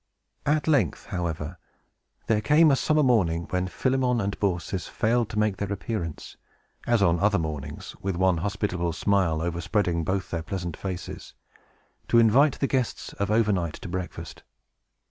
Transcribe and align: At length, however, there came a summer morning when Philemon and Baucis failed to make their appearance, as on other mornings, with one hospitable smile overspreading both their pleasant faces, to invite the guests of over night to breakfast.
At 0.47 0.67
length, 0.67 1.05
however, 1.05 1.59
there 2.25 2.41
came 2.41 2.71
a 2.71 2.75
summer 2.75 3.03
morning 3.03 3.43
when 3.51 3.67
Philemon 3.67 4.19
and 4.19 4.39
Baucis 4.39 4.87
failed 4.87 5.29
to 5.29 5.37
make 5.37 5.57
their 5.57 5.71
appearance, 5.71 6.37
as 6.87 7.03
on 7.03 7.19
other 7.19 7.37
mornings, 7.37 7.95
with 8.01 8.15
one 8.15 8.37
hospitable 8.37 8.93
smile 8.93 9.43
overspreading 9.43 10.03
both 10.03 10.31
their 10.31 10.41
pleasant 10.41 10.75
faces, 10.75 11.35
to 12.07 12.17
invite 12.17 12.57
the 12.59 12.65
guests 12.65 13.13
of 13.19 13.29
over 13.29 13.51
night 13.51 13.73
to 13.75 13.87
breakfast. 13.87 14.41